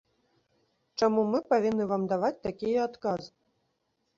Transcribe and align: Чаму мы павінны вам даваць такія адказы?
Чаму 1.01 1.25
мы 1.33 1.39
павінны 1.51 1.85
вам 1.91 2.07
даваць 2.15 2.35
такія 2.49 2.79
адказы? 2.91 3.31